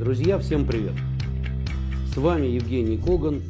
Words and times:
Друзья, 0.00 0.38
всем 0.38 0.66
привет! 0.66 0.94
С 2.06 2.16
вами 2.16 2.46
Евгений 2.46 2.96
Коган, 2.96 3.42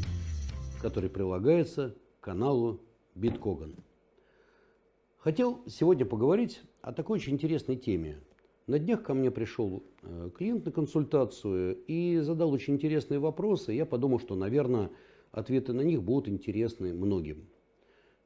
который 0.82 1.08
прилагается 1.08 1.94
к 2.18 2.24
каналу 2.24 2.80
Биткоган. 3.14 3.76
Хотел 5.18 5.60
сегодня 5.68 6.04
поговорить 6.04 6.60
о 6.82 6.92
такой 6.92 7.18
очень 7.18 7.34
интересной 7.34 7.76
теме. 7.76 8.18
На 8.66 8.80
днях 8.80 9.04
ко 9.04 9.14
мне 9.14 9.30
пришел 9.30 9.84
э, 10.02 10.30
клиент 10.36 10.64
на 10.66 10.72
консультацию 10.72 11.78
и 11.86 12.18
задал 12.18 12.50
очень 12.50 12.74
интересные 12.74 13.20
вопросы. 13.20 13.72
Я 13.72 13.86
подумал, 13.86 14.18
что, 14.18 14.34
наверное, 14.34 14.90
ответы 15.30 15.72
на 15.72 15.82
них 15.82 16.02
будут 16.02 16.28
интересны 16.28 16.92
многим. 16.92 17.46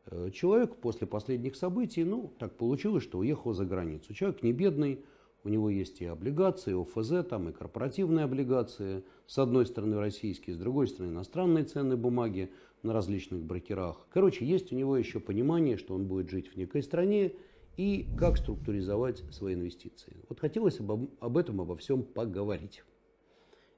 Э, 0.07 0.31
человек 0.33 0.77
после 0.77 1.07
последних 1.07 1.57
событий, 1.57 2.05
ну, 2.05 2.33
так 2.39 2.57
получилось, 2.57 3.05
что 3.05 3.19
уехал 3.19 3.53
за 3.53 3.67
границу. 3.67 4.15
Человек 4.15 4.43
не 4.43 4.55
бедный, 4.55 5.05
у 5.45 5.51
него 5.51 5.69
есть 5.69 6.01
и 6.01 6.07
облигации, 6.07 6.71
и 6.71 6.75
ОФЗ, 6.75 7.29
там 7.29 7.51
и 7.51 7.53
корпоративные 7.53 8.25
облигации. 8.25 9.05
С 9.27 9.39
одной 9.39 9.67
стороны 9.67 9.99
российские, 9.99 10.57
с 10.57 10.59
другой 10.59 10.89
стороны 10.89 11.13
иностранные 11.13 11.65
ценные 11.65 11.99
бумаги 11.99 12.51
на 12.83 12.93
различных 12.93 13.43
брокерах. 13.43 14.07
Короче, 14.11 14.45
есть 14.47 14.73
у 14.73 14.77
него 14.77 14.97
еще 14.97 15.21
понимание, 15.21 15.77
что 15.77 15.95
он 15.95 16.07
будет 16.07 16.31
жить 16.31 16.49
в 16.49 16.57
некой 16.57 16.83
стране 16.83 17.35
и 17.77 18.07
как 18.19 18.39
структуризовать 18.39 19.23
свои 19.33 19.55
инвестиции. 19.55 20.17
Вот 20.29 20.41
хотелось 20.41 20.81
об, 20.81 21.11
об 21.21 21.37
этом, 21.37 21.61
обо 21.61 21.77
всем 21.77 22.03
поговорить. 22.03 22.83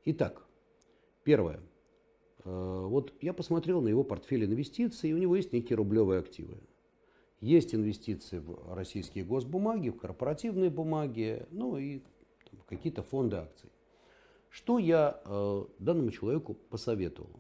Итак, 0.05 0.47
первое. 1.25 1.61
Э, 2.45 2.87
вот 2.87 3.12
я 3.20 3.33
посмотрел 3.33 3.80
на 3.80 3.89
его 3.89 4.05
портфель 4.05 4.45
инвестиций, 4.45 5.11
и 5.11 5.12
у 5.12 5.19
него 5.19 5.34
есть 5.34 5.53
некие 5.53 5.77
рублевые 5.77 6.20
активы. 6.20 6.59
Есть 7.46 7.77
инвестиции 7.77 8.38
в 8.38 8.74
российские 8.74 9.23
госбумаги, 9.23 9.91
в 9.91 9.98
корпоративные 9.98 10.68
бумаги, 10.68 11.47
ну 11.52 11.78
и 11.78 12.00
какие-то 12.69 13.05
фонды 13.05 13.36
акций. 13.36 13.70
Что 14.48 14.80
я 14.80 15.20
э, 15.25 15.64
данному 15.78 16.11
человеку 16.11 16.55
посоветовал? 16.55 17.30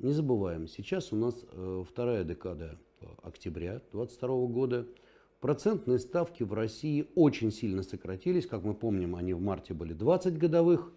Не 0.00 0.10
забываем, 0.10 0.66
сейчас 0.66 1.12
у 1.12 1.16
нас 1.16 1.44
э, 1.52 1.84
вторая 1.88 2.24
декада 2.24 2.80
октября 3.22 3.74
2022 3.92 4.46
года. 4.48 4.88
Процентные 5.38 6.00
ставки 6.00 6.42
в 6.42 6.52
России 6.52 7.06
очень 7.14 7.52
сильно 7.52 7.84
сократились. 7.84 8.48
Как 8.48 8.64
мы 8.64 8.74
помним, 8.74 9.14
они 9.14 9.34
в 9.34 9.40
марте 9.40 9.72
были 9.72 9.92
20 9.92 10.36
годовых. 10.36 10.92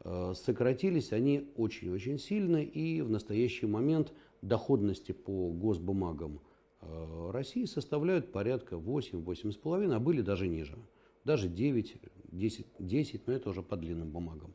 Э, 0.00 0.34
сократились 0.36 1.14
они 1.14 1.50
очень-очень 1.56 2.18
сильно. 2.18 2.58
И 2.58 3.00
в 3.00 3.08
настоящий 3.08 3.64
момент 3.64 4.12
доходности 4.42 5.12
по 5.12 5.48
госбумагам 5.48 6.40
Э, 6.40 6.55
России 6.80 7.64
составляют 7.64 8.32
порядка 8.32 8.76
8-8,5, 8.76 9.94
а 9.94 9.98
были 10.00 10.22
даже 10.22 10.48
ниже. 10.48 10.76
Даже 11.24 11.48
9, 11.48 11.96
10, 12.32 12.66
10, 12.78 13.26
но 13.26 13.32
это 13.32 13.50
уже 13.50 13.62
по 13.62 13.76
длинным 13.76 14.10
бумагам. 14.10 14.54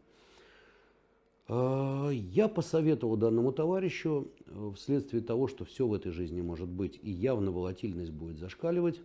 Э, 1.47 2.09
я 2.13 2.47
посоветовал 2.47 3.17
данному 3.17 3.52
товарищу, 3.52 4.31
э, 4.45 4.72
вследствие 4.75 5.22
того, 5.22 5.47
что 5.47 5.66
все 5.66 5.86
в 5.86 5.94
этой 5.94 6.11
жизни 6.11 6.41
может 6.41 6.69
быть 6.69 7.00
и 7.02 7.11
явно 7.11 7.52
волатильность 7.52 8.11
будет 8.11 8.38
зашкаливать, 8.38 9.02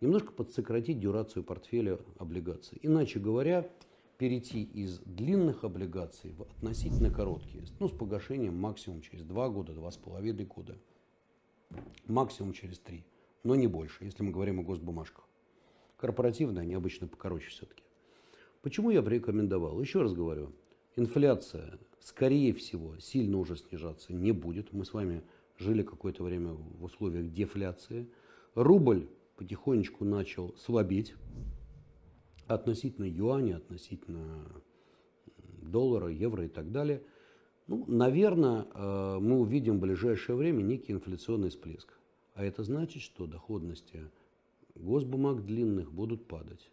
немножко 0.00 0.32
подсократить 0.32 0.98
дюрацию 0.98 1.44
портфеля 1.44 1.98
облигаций. 2.18 2.78
Иначе 2.82 3.20
говоря, 3.20 3.70
перейти 4.16 4.62
из 4.62 4.98
длинных 5.00 5.64
облигаций 5.64 6.32
в 6.32 6.42
относительно 6.42 7.10
короткие, 7.10 7.64
ну, 7.78 7.88
с 7.88 7.92
погашением 7.92 8.56
максимум 8.56 9.02
через 9.02 9.24
2 9.24 9.48
года, 9.50 9.72
2,5 9.72 10.44
года– 10.46 10.78
максимум 12.06 12.52
через 12.52 12.78
три, 12.78 13.04
но 13.44 13.54
не 13.54 13.66
больше, 13.66 14.04
если 14.04 14.22
мы 14.22 14.32
говорим 14.32 14.60
о 14.60 14.62
госбумажках. 14.62 15.24
Корпоративные, 15.96 16.62
они 16.62 16.74
обычно 16.74 17.06
покороче 17.06 17.48
все-таки. 17.50 17.82
Почему 18.62 18.90
я 18.90 19.02
бы 19.02 19.10
рекомендовал? 19.10 19.80
Еще 19.80 20.02
раз 20.02 20.12
говорю, 20.12 20.52
инфляция, 20.96 21.78
скорее 22.00 22.52
всего, 22.52 22.98
сильно 22.98 23.38
уже 23.38 23.56
снижаться 23.56 24.12
не 24.12 24.32
будет. 24.32 24.72
Мы 24.72 24.84
с 24.84 24.92
вами 24.92 25.22
жили 25.58 25.82
какое-то 25.82 26.24
время 26.24 26.52
в 26.52 26.84
условиях 26.84 27.32
дефляции. 27.32 28.08
Рубль 28.54 29.08
потихонечку 29.36 30.04
начал 30.04 30.54
слабеть 30.56 31.14
относительно 32.46 33.04
юаня, 33.04 33.56
относительно 33.56 34.44
доллара, 35.62 36.08
евро 36.08 36.44
и 36.44 36.48
так 36.48 36.72
далее– 36.72 37.02
ну, 37.70 37.84
наверное, 37.86 38.66
э, 38.74 39.18
мы 39.20 39.38
увидим 39.38 39.76
в 39.76 39.80
ближайшее 39.80 40.34
время 40.34 40.60
некий 40.60 40.92
инфляционный 40.92 41.50
всплеск. 41.50 41.88
А 42.34 42.44
это 42.44 42.64
значит, 42.64 43.00
что 43.00 43.28
доходности 43.28 44.10
госбумаг 44.74 45.46
длинных 45.46 45.92
будут 45.92 46.26
падать. 46.26 46.68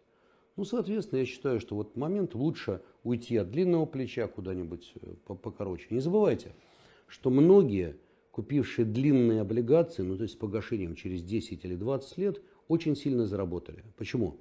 Ну, 0.56 0.64
соответственно, 0.64 1.20
я 1.20 1.24
считаю, 1.24 1.60
что 1.60 1.76
вот 1.76 1.94
момент 1.94 2.34
лучше 2.34 2.82
уйти 3.04 3.36
от 3.36 3.52
длинного 3.52 3.86
плеча 3.86 4.26
куда-нибудь 4.26 4.92
э, 5.00 5.14
покороче. 5.36 5.86
Не 5.90 6.00
забывайте, 6.00 6.52
что 7.06 7.30
многие, 7.30 7.96
купившие 8.32 8.84
длинные 8.84 9.42
облигации, 9.42 10.02
ну, 10.02 10.16
то 10.16 10.24
есть 10.24 10.34
с 10.34 10.36
погашением 10.36 10.96
через 10.96 11.22
10 11.22 11.64
или 11.64 11.76
20 11.76 12.18
лет, 12.18 12.42
очень 12.66 12.96
сильно 12.96 13.24
заработали. 13.24 13.84
Почему? 13.96 14.38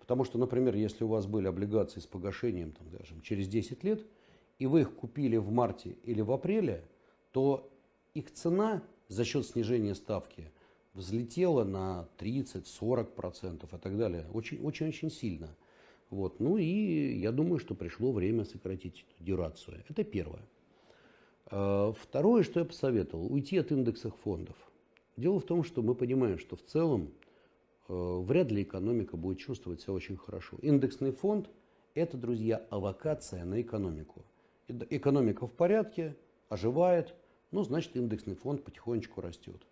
Потому 0.00 0.24
что, 0.24 0.38
например, 0.38 0.74
если 0.74 1.04
у 1.04 1.08
вас 1.08 1.28
были 1.28 1.46
облигации 1.46 2.00
с 2.00 2.06
погашением, 2.06 2.72
там, 2.72 2.88
скажем, 2.88 3.20
через 3.20 3.46
10 3.46 3.84
лет– 3.84 4.04
и 4.60 4.66
вы 4.66 4.82
их 4.82 4.94
купили 4.94 5.38
в 5.38 5.50
марте 5.50 5.96
или 6.04 6.20
в 6.20 6.30
апреле, 6.30 6.84
то 7.32 7.72
их 8.12 8.30
цена 8.30 8.82
за 9.08 9.24
счет 9.24 9.46
снижения 9.46 9.94
ставки 9.94 10.52
взлетела 10.92 11.64
на 11.64 12.08
30-40% 12.18 13.64
и 13.64 13.78
так 13.78 13.96
далее. 13.96 14.26
Очень-очень 14.32 15.10
сильно. 15.10 15.56
Вот. 16.10 16.40
Ну 16.40 16.58
и 16.58 17.18
я 17.18 17.32
думаю, 17.32 17.58
что 17.58 17.74
пришло 17.74 18.12
время 18.12 18.44
сократить 18.44 19.06
эту 19.08 19.24
дюрацию. 19.24 19.82
Это 19.88 20.04
первое. 20.04 20.42
А, 21.46 21.94
второе, 21.94 22.42
что 22.42 22.60
я 22.60 22.66
посоветовал, 22.66 23.32
уйти 23.32 23.56
от 23.56 23.72
индексов 23.72 24.14
фондов. 24.22 24.56
Дело 25.16 25.40
в 25.40 25.44
том, 25.44 25.64
что 25.64 25.80
мы 25.80 25.94
понимаем, 25.94 26.38
что 26.38 26.56
в 26.56 26.62
целом 26.62 27.12
э, 27.88 28.18
вряд 28.26 28.50
ли 28.50 28.62
экономика 28.62 29.16
будет 29.16 29.38
чувствовать 29.38 29.80
себя 29.80 29.94
очень 29.94 30.18
хорошо. 30.18 30.58
Индексный 30.60 31.12
фонд– 31.12 31.48
это, 31.94 32.18
друзья, 32.18 32.62
авокация 32.68 33.44
на 33.44 33.60
экономику 33.60 34.22
экономика 34.90 35.46
в 35.46 35.52
порядке, 35.52 36.16
оживает, 36.48 37.14
ну, 37.50 37.62
значит, 37.62 37.96
индексный 37.96 38.34
фонд 38.34 38.64
потихонечку 38.64 39.20
растет. 39.20 39.66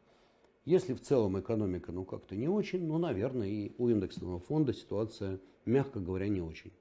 Если 0.65 0.93
в 0.93 1.01
целом 1.01 1.39
экономика, 1.41 1.93
ну, 1.93 2.05
как-то 2.05 2.37
не 2.37 2.49
очень, 2.49 2.87
ну, 2.87 2.99
наверное, 2.99 3.49
и 3.49 3.73
у 3.79 3.89
индексного 3.89 4.39
фонда 4.39 4.73
ситуация, 4.75 5.41
мягко 5.65 5.99
говоря, 5.99 6.29
не 6.29 6.41
очень. 6.41 6.73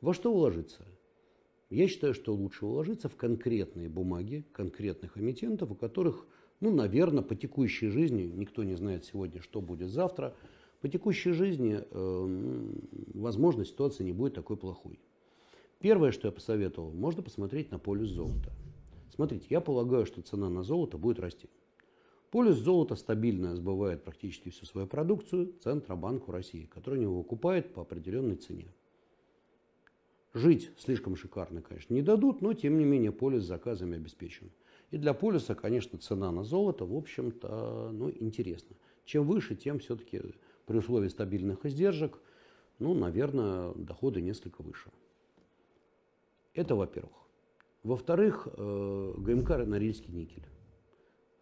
Во 0.00 0.14
что 0.14 0.32
уложиться? 0.32 0.86
Я 1.68 1.88
считаю, 1.88 2.14
что 2.14 2.34
лучше 2.34 2.64
уложиться 2.64 3.08
в 3.08 3.16
конкретные 3.16 3.88
бумаги 3.88 4.44
конкретных 4.52 5.18
эмитентов, 5.18 5.70
у 5.72 5.74
которых, 5.74 6.26
ну, 6.60 6.72
наверное, 6.72 7.22
по 7.22 7.34
текущей 7.34 7.88
жизни, 7.88 8.22
никто 8.22 8.62
не 8.62 8.74
знает 8.74 9.04
сегодня, 9.04 9.42
что 9.42 9.60
будет 9.60 9.90
завтра, 9.90 10.34
по 10.80 10.88
текущей 10.88 11.32
жизни, 11.32 11.80
э, 11.82 12.72
возможно, 13.14 13.64
ситуация 13.64 14.04
не 14.04 14.12
будет 14.12 14.34
такой 14.34 14.56
плохой. 14.56 15.00
Первое, 15.78 16.10
что 16.10 16.28
я 16.28 16.32
посоветовал, 16.32 16.90
можно 16.92 17.22
посмотреть 17.22 17.70
на 17.70 17.78
полюс 17.78 18.08
золота. 18.08 18.50
Смотрите, 19.14 19.46
я 19.50 19.60
полагаю, 19.60 20.06
что 20.06 20.22
цена 20.22 20.48
на 20.48 20.62
золото 20.62 20.98
будет 20.98 21.20
расти. 21.20 21.48
Полюс 22.30 22.56
золота 22.56 22.96
стабильно 22.96 23.54
сбывает 23.54 24.02
практически 24.02 24.50
всю 24.50 24.66
свою 24.66 24.86
продукцию 24.86 25.54
Центробанку 25.62 26.32
России, 26.32 26.66
который 26.66 27.02
его 27.02 27.18
выкупает 27.18 27.72
по 27.72 27.82
определенной 27.82 28.36
цене. 28.36 28.72
Жить 30.34 30.70
слишком 30.76 31.16
шикарно, 31.16 31.62
конечно, 31.62 31.94
не 31.94 32.02
дадут, 32.02 32.42
но 32.42 32.52
тем 32.52 32.78
не 32.78 32.84
менее 32.84 33.12
полюс 33.12 33.44
с 33.44 33.46
заказами 33.46 33.96
обеспечен. 33.96 34.50
И 34.90 34.98
для 34.98 35.14
полюса, 35.14 35.54
конечно, 35.54 35.98
цена 35.98 36.30
на 36.30 36.44
золото, 36.44 36.84
в 36.84 36.94
общем-то, 36.94 37.90
ну, 37.92 38.10
интересно. 38.10 38.76
Чем 39.04 39.26
выше, 39.26 39.56
тем 39.56 39.78
все-таки 39.78 40.20
при 40.66 40.78
условии 40.78 41.08
стабильных 41.08 41.64
издержек, 41.64 42.18
ну, 42.78 42.92
наверное, 42.92 43.72
доходы 43.74 44.20
несколько 44.20 44.62
выше. 44.62 44.90
Это 46.56 46.74
во-первых. 46.74 47.12
Во-вторых, 47.82 48.48
э, 48.50 49.14
ГМК 49.18 49.66
Норильский 49.66 50.12
никель. 50.12 50.46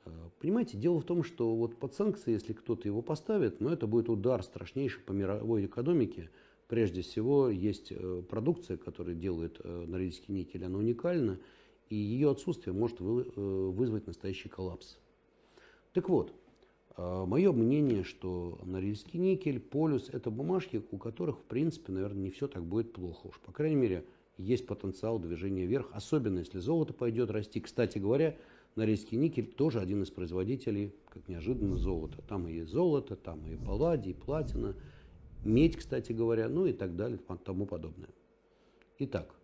Э, 0.04 0.10
понимаете, 0.40 0.76
дело 0.76 1.00
в 1.00 1.04
том, 1.04 1.22
что 1.22 1.54
вот 1.54 1.78
под 1.78 1.94
санкции, 1.94 2.32
если 2.32 2.52
кто-то 2.52 2.88
его 2.88 3.00
поставит, 3.00 3.60
но 3.60 3.68
ну, 3.68 3.74
это 3.74 3.86
будет 3.86 4.08
удар 4.08 4.42
страшнейший 4.42 5.02
по 5.02 5.12
мировой 5.12 5.66
экономике. 5.66 6.30
Прежде 6.66 7.02
всего, 7.02 7.48
есть 7.48 7.92
э, 7.92 8.22
продукция, 8.28 8.76
которую 8.76 9.16
делает 9.16 9.64
Норильский 9.64 10.34
никель, 10.34 10.64
она 10.64 10.78
уникальна, 10.78 11.38
и 11.88 11.94
ее 11.94 12.32
отсутствие 12.32 12.74
может 12.74 12.98
вызвать 12.98 14.08
настоящий 14.08 14.48
коллапс. 14.48 14.98
Так 15.92 16.08
вот, 16.08 16.34
мое 16.96 17.52
мнение, 17.52 18.02
что 18.02 18.58
Норильский 18.64 19.20
никель, 19.20 19.60
полюс– 19.60 20.08
это 20.12 20.30
бумажки, 20.30 20.82
у 20.90 20.96
которых, 20.96 21.38
в 21.38 21.42
принципе, 21.44 21.92
наверное, 21.92 22.22
не 22.22 22.30
все 22.30 22.48
так 22.48 22.64
будет 22.64 22.92
плохо 22.92 23.28
уж. 23.28 23.38
По 23.40 23.52
крайней 23.52 23.76
мере, 23.76 24.04
есть 24.36 24.66
потенциал 24.66 25.18
движения 25.18 25.66
вверх, 25.66 25.88
особенно 25.92 26.40
если 26.40 26.58
золото 26.58 26.92
пойдет 26.92 27.30
расти. 27.30 27.60
Кстати 27.60 27.98
говоря, 27.98 28.36
Норильский 28.76 29.16
никель 29.16 29.46
тоже 29.46 29.80
один 29.80 30.02
из 30.02 30.10
производителей, 30.10 30.94
как 31.08 31.28
неожиданно, 31.28 31.76
золота. 31.76 32.20
Там 32.22 32.48
и 32.48 32.62
золото, 32.62 33.14
там 33.14 33.46
и 33.46 33.56
палладий, 33.56 34.10
и 34.10 34.14
платина, 34.14 34.74
медь, 35.44 35.76
кстати 35.76 36.12
говоря, 36.12 36.48
ну 36.48 36.66
и 36.66 36.72
так 36.72 36.96
далее, 36.96 37.18
тому 37.44 37.66
подобное. 37.66 38.10
Итак, 38.98 39.34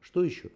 что 0.00 0.24
еще? 0.24 0.50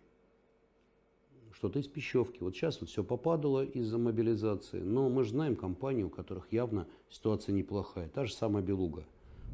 что-то 1.60 1.78
из 1.78 1.88
пищевки. 1.88 2.38
Вот 2.40 2.56
сейчас 2.56 2.80
вот 2.80 2.88
все 2.88 3.04
попадало 3.04 3.62
из-за 3.62 3.98
мобилизации, 3.98 4.80
но 4.80 5.10
мы 5.10 5.24
же 5.24 5.30
знаем 5.30 5.56
компании, 5.56 6.02
у 6.02 6.08
которых 6.08 6.50
явно 6.50 6.86
ситуация 7.10 7.52
неплохая. 7.52 8.08
Та 8.08 8.24
же 8.24 8.32
самая 8.32 8.62
«Белуга». 8.62 9.04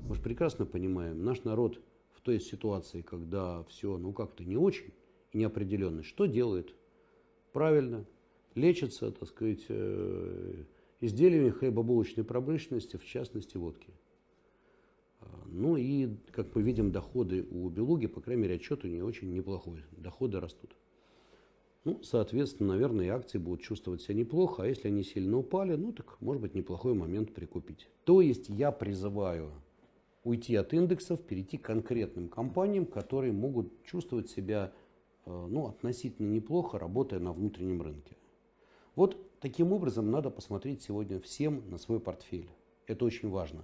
Мы 0.09 0.15
же 0.15 0.23
прекрасно 0.23 0.67
понимаем, 0.67 1.25
наш 1.25 1.43
народ 1.43 1.81
в 2.27 2.29
той 2.29 2.41
ситуации, 2.41 3.03
когда 3.03 3.63
все 3.69 3.97
ну 3.99 4.13
как-то 4.13 4.45
не 4.45 4.57
очень, 4.57 4.93
неопределенность, 5.33 6.09
что 6.09 6.27
делает? 6.27 6.75
Правильно, 7.53 8.05
лечится, 8.57 9.13
так 9.13 9.29
сказать, 9.29 9.65
э, 9.69 10.65
изделиями 11.01 11.51
хлебобулочной 11.51 12.25
промышленности, 12.25 12.97
в 12.97 13.05
частности 13.05 13.57
водки. 13.57 13.91
А, 15.21 15.27
ну 15.47 15.77
и, 15.77 16.17
как 16.33 16.53
мы 16.57 16.63
видим, 16.63 16.91
доходы 16.91 17.47
у 17.49 17.69
Белуги, 17.69 18.09
по 18.09 18.21
крайней 18.21 18.43
мере, 18.43 18.57
отчет 18.57 18.85
у 18.85 18.89
нее 18.89 19.05
очень 19.05 19.33
неплохой. 19.33 19.85
Доходы 19.93 20.41
растут. 20.41 20.75
Ну, 21.85 22.03
соответственно, 22.03 22.73
наверное, 22.73 23.07
и 23.07 23.11
акции 23.11 23.39
будут 23.39 23.63
чувствовать 23.63 24.03
себя 24.03 24.17
неплохо, 24.17 24.65
а 24.65 24.67
если 24.67 24.89
они 24.89 25.05
сильно 25.05 25.39
упали, 25.39 25.77
ну 25.77 25.93
так, 25.93 26.21
может 26.21 26.43
быть, 26.43 26.57
неплохой 26.57 26.95
момент 26.95 27.33
прикупить. 27.33 27.89
То 28.03 28.21
есть 28.21 28.49
я 28.49 28.73
призываю 28.73 29.53
уйти 30.27 30.57
от 30.57 30.75
индексов, 30.75 31.23
перейти 31.23 31.57
к 31.57 31.65
конкретным 31.65 32.29
компаниям, 32.29 32.85
которые 32.85 33.33
могут 33.33 33.85
чувствовать 33.85 34.29
себя 34.29 34.73
э, 35.25 35.47
ну, 35.49 35.67
относительно 35.67 36.31
неплохо, 36.33 36.79
работая 36.79 37.21
на 37.21 37.33
внутреннем 37.33 37.81
рынке. 37.81 38.17
Вот 38.97 39.17
таким 39.41 39.73
образом 39.73 40.11
надо 40.11 40.31
посмотреть 40.31 40.83
сегодня 40.83 41.21
всем 41.21 41.63
на 41.71 41.79
свой 41.79 42.01
портфель. 42.01 42.51
Это 42.87 43.05
очень 43.05 43.31
важно. 43.31 43.63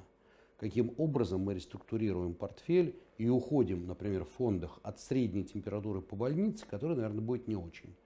Каким 0.57 0.95
образом 0.99 1.41
мы 1.41 1.55
реструктурируем 1.55 2.35
портфель 2.35 2.97
и 3.19 3.29
уходим, 3.29 3.87
например, 3.87 4.25
в 4.25 4.31
фондах 4.31 4.79
от 4.85 5.01
средней 5.01 5.45
температуры 5.45 6.01
по 6.01 6.15
больнице, 6.15 6.65
которая, 6.69 6.97
наверное, 6.97 7.23
будет 7.23 7.49
не 7.49 7.57
очень 7.57 7.97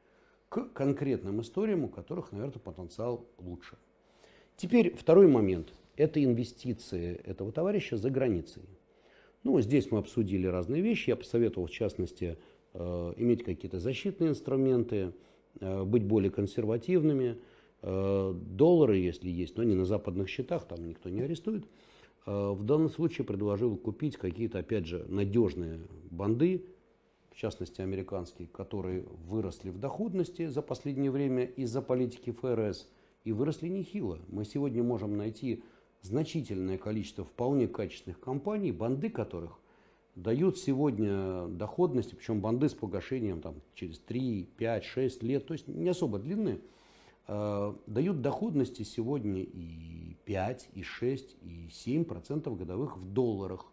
к 0.48 0.72
конкретным 0.72 1.40
историям, 1.40 1.84
у 1.84 1.88
которых, 1.88 2.32
наверное, 2.32 2.58
потенциал 2.58 3.26
лучше. 3.38 3.76
Теперь 4.56 4.96
второй 4.96 5.26
момент. 5.26 5.74
Это 5.96 6.22
инвестиции 6.22 7.20
этого 7.24 7.52
товарища 7.52 7.96
за 7.96 8.10
границей. 8.10 8.62
Ну, 9.44 9.60
здесь 9.60 9.90
мы 9.90 9.98
обсудили 9.98 10.46
разные 10.46 10.82
вещи. 10.82 11.10
Я 11.10 11.16
посоветовал, 11.16 11.68
в 11.68 11.70
частности, 11.70 12.36
э, 12.74 13.12
иметь 13.16 13.44
какие-то 13.44 13.78
защитные 13.78 14.30
инструменты, 14.30 15.12
э, 15.60 15.84
быть 15.84 16.04
более 16.04 16.30
консервативными. 16.30 17.38
Э, 17.82 18.34
доллары, 18.34 18.98
если 18.98 19.30
есть, 19.30 19.56
но 19.56 19.62
не 19.62 19.74
на 19.74 19.84
западных 19.84 20.28
счетах, 20.28 20.66
там 20.66 20.86
никто 20.86 21.08
не 21.08 21.22
арестует. 21.22 21.64
В 22.26 22.64
данном 22.64 22.90
случае 22.90 23.24
предложил 23.24 23.76
купить 23.76 24.16
какие-то, 24.16 24.58
опять 24.58 24.84
же, 24.84 25.06
надежные 25.08 25.78
банды, 26.10 26.66
в 27.30 27.36
частности 27.36 27.82
американские, 27.82 28.48
которые 28.48 29.04
выросли 29.28 29.70
в 29.70 29.78
доходности 29.78 30.46
за 30.46 30.60
последнее 30.60 31.12
время 31.12 31.44
из-за 31.44 31.82
политики 31.82 32.32
ФРС 32.32 32.88
и 33.22 33.30
выросли 33.30 33.68
нехило. 33.68 34.18
Мы 34.26 34.44
сегодня 34.44 34.82
можем 34.82 35.16
найти 35.16 35.62
значительное 36.02 36.78
количество 36.78 37.24
вполне 37.24 37.68
качественных 37.68 38.20
компаний, 38.20 38.72
банды 38.72 39.10
которых 39.10 39.58
дают 40.16 40.58
сегодня 40.58 41.46
доходности, 41.48 42.14
причем 42.14 42.40
банды 42.40 42.68
с 42.68 42.74
погашением 42.74 43.40
там, 43.40 43.56
через 43.74 43.98
3, 44.00 44.48
5, 44.56 44.84
6 44.84 45.22
лет, 45.22 45.46
то 45.46 45.52
есть 45.52 45.68
не 45.68 45.88
особо 45.88 46.18
длинные, 46.18 46.60
э, 47.28 47.74
дают 47.86 48.22
доходности 48.22 48.82
сегодня 48.82 49.42
и 49.42 50.16
5, 50.24 50.70
и 50.74 50.82
6, 50.82 51.36
и 51.42 51.68
7 51.70 52.04
процентов 52.04 52.56
годовых 52.56 52.96
в 52.96 53.12
долларах. 53.12 53.66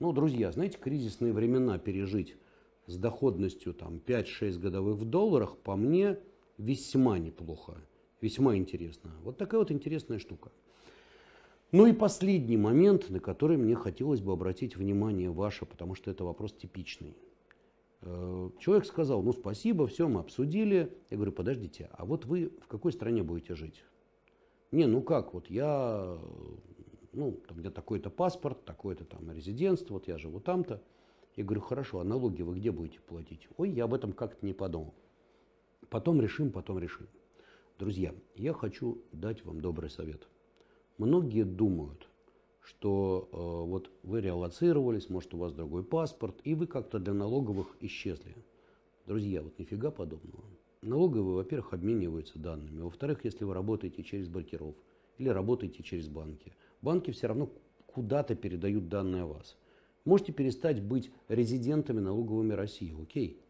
Ну, 0.00 0.12
друзья, 0.12 0.50
знаете, 0.50 0.78
кризисные 0.78 1.32
времена 1.32 1.78
пережить 1.78 2.36
с 2.86 2.96
доходностью 2.96 3.74
там 3.74 3.98
5-6 3.98 4.58
годовых 4.58 4.96
в 4.96 5.04
долларах, 5.04 5.58
по 5.58 5.76
мне, 5.76 6.18
весьма 6.56 7.18
неплохо, 7.18 7.76
весьма 8.20 8.56
интересно. 8.56 9.10
Вот 9.22 9.36
такая 9.36 9.58
вот 9.58 9.70
интересная 9.70 10.18
штука. 10.18 10.50
Ну 11.72 11.86
и 11.86 11.92
последний 11.92 12.56
момент, 12.56 13.10
на 13.10 13.18
который 13.18 13.56
мне 13.56 13.74
хотелось 13.74 14.20
бы 14.20 14.32
обратить 14.32 14.76
внимание 14.76 15.30
ваше, 15.30 15.66
потому 15.66 15.94
что 15.94 16.10
это 16.10 16.24
вопрос 16.24 16.52
типичный. 16.52 17.16
Э, 18.02 18.50
человек 18.60 18.86
сказал, 18.86 19.22
ну 19.22 19.32
спасибо, 19.32 19.86
все, 19.88 20.06
мы 20.06 20.20
обсудили. 20.20 20.96
Я 21.10 21.16
говорю, 21.16 21.32
подождите, 21.32 21.90
а 21.92 22.04
вот 22.04 22.24
вы 22.24 22.52
в 22.60 22.68
какой 22.68 22.92
стране 22.92 23.24
будете 23.24 23.56
жить? 23.56 23.84
Не, 24.70 24.86
ну 24.86 25.02
как, 25.02 25.34
вот 25.34 25.50
я, 25.50 26.18
ну, 27.12 27.32
там, 27.32 27.56
у 27.56 27.60
меня 27.60 27.70
такой-то 27.70 28.10
паспорт, 28.10 28.64
такое-то 28.64 29.04
там 29.04 29.30
резидентство, 29.32 29.94
вот 29.94 30.06
я 30.06 30.18
живу 30.18 30.38
там-то. 30.38 30.82
Я 31.34 31.44
говорю, 31.44 31.60
хорошо, 31.62 32.00
а 32.00 32.04
налоги 32.04 32.42
вы 32.42 32.56
где 32.56 32.70
будете 32.70 33.00
платить? 33.00 33.48
Ой, 33.56 33.70
я 33.70 33.84
об 33.84 33.94
этом 33.94 34.12
как-то 34.12 34.46
не 34.46 34.54
подумал. 34.54 34.94
Потом 35.90 36.20
решим, 36.20 36.50
потом 36.52 36.78
решим. 36.78 37.08
Друзья, 37.78 38.14
я 38.36 38.52
хочу 38.52 39.02
дать 39.12 39.44
вам 39.44 39.60
добрый 39.60 39.90
совет. 39.90 40.28
Многие 40.98 41.44
думают, 41.44 42.08
что 42.60 43.28
э, 43.30 43.36
вот 43.36 43.90
вы 44.02 44.20
реалоцировались, 44.20 45.10
может 45.10 45.34
у 45.34 45.38
вас 45.38 45.52
другой 45.52 45.84
паспорт, 45.84 46.40
и 46.44 46.54
вы 46.54 46.66
как-то 46.66 46.98
для 46.98 47.12
налоговых 47.12 47.76
исчезли. 47.80 48.34
Друзья, 49.06 49.42
вот 49.42 49.58
нифига 49.58 49.90
подобного. 49.90 50.44
Налоговые, 50.82 51.36
во-первых, 51.36 51.74
обмениваются 51.74 52.38
данными. 52.38 52.80
Во-вторых, 52.80 53.24
если 53.24 53.44
вы 53.44 53.54
работаете 53.54 54.02
через 54.02 54.28
брокеров 54.28 54.74
или 55.18 55.28
работаете 55.28 55.82
через 55.82 56.08
банки, 56.08 56.52
банки 56.80 57.10
все 57.10 57.26
равно 57.26 57.50
куда-то 57.86 58.34
передают 58.34 58.88
данные 58.88 59.22
о 59.22 59.26
вас. 59.26 59.56
Можете 60.04 60.32
перестать 60.32 60.82
быть 60.82 61.10
резидентами 61.28 62.00
налоговыми 62.00 62.52
России, 62.52 62.94
окей. 63.00 63.40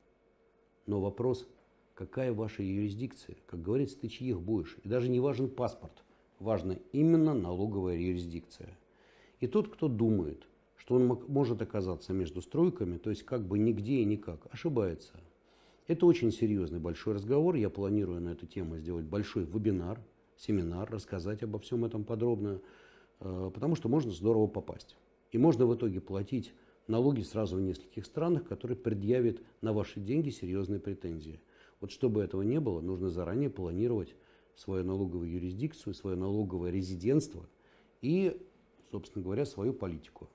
Но 0.86 1.00
вопрос, 1.00 1.46
какая 1.94 2.32
ваша 2.32 2.62
юрисдикция? 2.62 3.36
Как 3.46 3.62
говорится, 3.62 3.98
ты 3.98 4.08
чьих 4.08 4.40
будешь? 4.40 4.76
И 4.82 4.88
даже 4.88 5.08
не 5.08 5.20
важен 5.20 5.48
паспорт, 5.48 6.04
важна 6.38 6.76
именно 6.92 7.34
налоговая 7.34 7.96
юрисдикция. 7.96 8.76
И 9.40 9.46
тот, 9.46 9.68
кто 9.68 9.88
думает, 9.88 10.46
что 10.76 10.94
он 10.94 11.06
может 11.28 11.62
оказаться 11.62 12.12
между 12.12 12.40
стройками, 12.42 12.98
то 12.98 13.10
есть 13.10 13.24
как 13.24 13.42
бы 13.42 13.58
нигде 13.58 13.96
и 13.96 14.04
никак, 14.04 14.46
ошибается. 14.50 15.14
Это 15.86 16.06
очень 16.06 16.32
серьезный 16.32 16.80
большой 16.80 17.14
разговор. 17.14 17.54
Я 17.54 17.70
планирую 17.70 18.20
на 18.20 18.30
эту 18.30 18.46
тему 18.46 18.76
сделать 18.78 19.04
большой 19.04 19.44
вебинар, 19.44 20.00
семинар, 20.36 20.90
рассказать 20.90 21.42
обо 21.42 21.58
всем 21.58 21.84
этом 21.84 22.04
подробно, 22.04 22.60
э, 23.20 23.50
потому 23.54 23.76
что 23.76 23.88
можно 23.88 24.10
здорово 24.10 24.46
попасть. 24.46 24.96
И 25.32 25.38
можно 25.38 25.66
в 25.66 25.74
итоге 25.74 26.00
платить 26.00 26.52
налоги 26.88 27.22
сразу 27.22 27.56
в 27.56 27.60
нескольких 27.60 28.04
странах, 28.06 28.46
которые 28.48 28.76
предъявят 28.76 29.40
на 29.60 29.72
ваши 29.72 30.00
деньги 30.00 30.30
серьезные 30.30 30.80
претензии. 30.80 31.40
Вот 31.80 31.90
чтобы 31.90 32.22
этого 32.22 32.42
не 32.42 32.58
было, 32.58 32.80
нужно 32.80 33.10
заранее 33.10 33.50
планировать 33.50 34.14
свою 34.56 34.84
налоговую 34.84 35.30
юрисдикцию, 35.30 35.94
свое 35.94 36.16
налоговое 36.16 36.70
резидентство 36.70 37.48
и, 38.02 38.36
собственно 38.90 39.22
говоря, 39.22 39.44
свою 39.44 39.72
политику. 39.72 40.28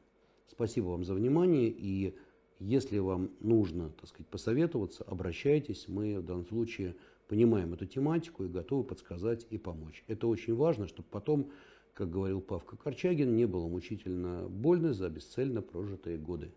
Спасибо 0.47 0.87
вам 0.87 1.03
за 1.03 1.13
внимание 1.13 1.69
и 1.69 2.15
если 2.59 2.99
вам 2.99 3.31
нужно, 3.39 3.89
так 3.89 4.07
сказать, 4.07 4.27
посоветоваться, 4.27 5.03
обращайтесь. 5.03 5.87
Мы 5.87 6.19
в 6.19 6.25
данном 6.25 6.45
случае 6.45 6.95
понимаем 7.27 7.73
эту 7.73 7.87
тематику 7.87 8.43
и 8.43 8.47
готовы 8.47 8.83
подсказать 8.83 9.47
и 9.49 9.57
помочь. 9.57 10.03
Это 10.07 10.27
очень 10.27 10.53
важно, 10.53 10.87
чтобы 10.87 11.07
потом 11.09 11.51
как 11.93 12.09
говорил 12.09 12.41
Павка 12.41 12.77
Корчагин, 12.77 13.35
не 13.35 13.45
было 13.45 13.67
мучительно 13.67 14.47
больно 14.47 14.93
за 14.93 15.09
бесцельно 15.09 15.61
прожитые 15.61 16.17
годы. 16.17 16.53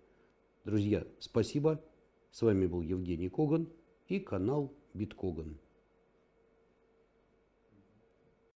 Друзья, 0.65 1.07
спасибо. 1.19 1.83
С 2.31 2.43
вами 2.43 2.67
был 2.67 2.83
Евгений 2.83 3.29
Коган 3.29 3.69
и 4.09 4.21
канал 4.21 4.73
Биткоган. 4.95 5.59